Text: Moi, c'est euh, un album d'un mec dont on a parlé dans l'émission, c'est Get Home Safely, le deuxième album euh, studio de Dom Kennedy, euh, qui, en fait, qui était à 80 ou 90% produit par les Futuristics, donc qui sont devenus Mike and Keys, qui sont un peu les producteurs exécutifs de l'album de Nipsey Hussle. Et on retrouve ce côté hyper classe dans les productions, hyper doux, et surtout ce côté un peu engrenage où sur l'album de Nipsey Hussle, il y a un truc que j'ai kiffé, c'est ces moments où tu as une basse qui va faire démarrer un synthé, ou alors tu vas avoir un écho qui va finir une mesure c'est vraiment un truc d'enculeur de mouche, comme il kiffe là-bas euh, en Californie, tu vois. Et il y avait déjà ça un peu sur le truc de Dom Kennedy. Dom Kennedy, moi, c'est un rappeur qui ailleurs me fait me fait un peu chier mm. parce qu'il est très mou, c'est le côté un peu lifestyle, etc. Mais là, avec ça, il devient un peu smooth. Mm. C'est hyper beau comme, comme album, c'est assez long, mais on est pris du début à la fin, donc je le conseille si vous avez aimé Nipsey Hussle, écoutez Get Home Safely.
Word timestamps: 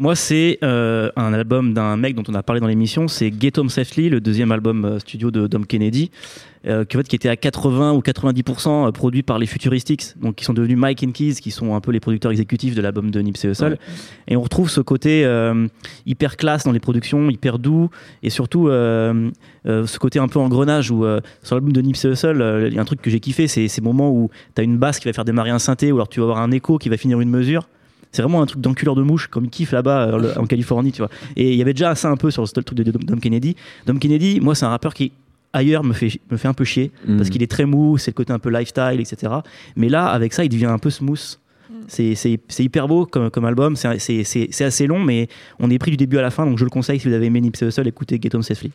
Moi, 0.00 0.16
c'est 0.16 0.56
euh, 0.64 1.10
un 1.14 1.34
album 1.34 1.74
d'un 1.74 1.98
mec 1.98 2.14
dont 2.14 2.22
on 2.26 2.32
a 2.32 2.42
parlé 2.42 2.58
dans 2.58 2.66
l'émission, 2.66 3.06
c'est 3.06 3.30
Get 3.38 3.58
Home 3.58 3.68
Safely, 3.68 4.08
le 4.08 4.22
deuxième 4.22 4.50
album 4.50 4.86
euh, 4.86 4.98
studio 4.98 5.30
de 5.30 5.46
Dom 5.46 5.66
Kennedy, 5.66 6.10
euh, 6.66 6.86
qui, 6.86 6.96
en 6.96 7.00
fait, 7.00 7.06
qui 7.06 7.16
était 7.16 7.28
à 7.28 7.36
80 7.36 7.92
ou 7.92 8.00
90% 8.00 8.92
produit 8.92 9.22
par 9.22 9.38
les 9.38 9.44
Futuristics, 9.44 10.18
donc 10.18 10.36
qui 10.36 10.46
sont 10.46 10.54
devenus 10.54 10.78
Mike 10.78 11.04
and 11.06 11.10
Keys, 11.10 11.34
qui 11.34 11.50
sont 11.50 11.74
un 11.74 11.82
peu 11.82 11.92
les 11.92 12.00
producteurs 12.00 12.30
exécutifs 12.30 12.74
de 12.74 12.80
l'album 12.80 13.10
de 13.10 13.20
Nipsey 13.20 13.50
Hussle. 13.50 13.76
Et 14.26 14.38
on 14.38 14.40
retrouve 14.40 14.70
ce 14.70 14.80
côté 14.80 15.30
hyper 16.06 16.38
classe 16.38 16.64
dans 16.64 16.72
les 16.72 16.80
productions, 16.80 17.28
hyper 17.28 17.58
doux, 17.58 17.90
et 18.22 18.30
surtout 18.30 18.68
ce 18.68 19.98
côté 19.98 20.18
un 20.18 20.28
peu 20.28 20.38
engrenage 20.38 20.90
où 20.90 21.04
sur 21.42 21.56
l'album 21.56 21.74
de 21.74 21.80
Nipsey 21.82 22.08
Hussle, 22.08 22.68
il 22.68 22.74
y 22.74 22.78
a 22.78 22.80
un 22.80 22.86
truc 22.86 23.02
que 23.02 23.10
j'ai 23.10 23.20
kiffé, 23.20 23.48
c'est 23.48 23.68
ces 23.68 23.82
moments 23.82 24.10
où 24.10 24.30
tu 24.54 24.62
as 24.62 24.64
une 24.64 24.78
basse 24.78 24.98
qui 24.98 25.08
va 25.08 25.12
faire 25.12 25.26
démarrer 25.26 25.50
un 25.50 25.58
synthé, 25.58 25.92
ou 25.92 25.96
alors 25.96 26.08
tu 26.08 26.20
vas 26.20 26.24
avoir 26.24 26.38
un 26.38 26.52
écho 26.52 26.78
qui 26.78 26.88
va 26.88 26.96
finir 26.96 27.20
une 27.20 27.28
mesure 27.28 27.68
c'est 28.12 28.22
vraiment 28.22 28.42
un 28.42 28.46
truc 28.46 28.60
d'enculeur 28.60 28.94
de 28.94 29.02
mouche, 29.02 29.28
comme 29.28 29.44
il 29.44 29.50
kiffe 29.50 29.72
là-bas 29.72 30.08
euh, 30.08 30.34
en 30.36 30.46
Californie, 30.46 30.92
tu 30.92 30.98
vois. 30.98 31.10
Et 31.36 31.52
il 31.52 31.56
y 31.56 31.62
avait 31.62 31.72
déjà 31.72 31.94
ça 31.94 32.10
un 32.10 32.16
peu 32.16 32.30
sur 32.30 32.42
le 32.42 32.62
truc 32.62 32.74
de 32.74 32.90
Dom 32.90 33.20
Kennedy. 33.20 33.56
Dom 33.86 33.98
Kennedy, 33.98 34.40
moi, 34.40 34.54
c'est 34.54 34.64
un 34.64 34.70
rappeur 34.70 34.94
qui 34.94 35.12
ailleurs 35.52 35.82
me 35.82 35.92
fait 35.92 36.20
me 36.30 36.36
fait 36.36 36.48
un 36.48 36.54
peu 36.54 36.64
chier 36.64 36.92
mm. 37.06 37.16
parce 37.16 37.28
qu'il 37.28 37.42
est 37.42 37.50
très 37.50 37.64
mou, 37.64 37.98
c'est 37.98 38.12
le 38.12 38.14
côté 38.14 38.32
un 38.32 38.38
peu 38.38 38.50
lifestyle, 38.50 39.00
etc. 39.00 39.32
Mais 39.76 39.88
là, 39.88 40.06
avec 40.06 40.32
ça, 40.32 40.44
il 40.44 40.48
devient 40.48 40.66
un 40.66 40.78
peu 40.78 40.90
smooth. 40.90 41.38
Mm. 41.70 41.74
C'est 42.14 42.64
hyper 42.64 42.88
beau 42.88 43.06
comme, 43.06 43.30
comme 43.30 43.44
album, 43.44 43.76
c'est 43.76 44.62
assez 44.62 44.86
long, 44.86 44.98
mais 45.00 45.28
on 45.58 45.70
est 45.70 45.78
pris 45.78 45.92
du 45.92 45.96
début 45.96 46.18
à 46.18 46.22
la 46.22 46.30
fin, 46.30 46.46
donc 46.46 46.58
je 46.58 46.64
le 46.64 46.70
conseille 46.70 46.98
si 46.98 47.08
vous 47.08 47.14
avez 47.14 47.26
aimé 47.26 47.40
Nipsey 47.40 47.66
Hussle, 47.66 47.86
écoutez 47.86 48.18
Get 48.20 48.34
Home 48.34 48.42
Safely. 48.42 48.68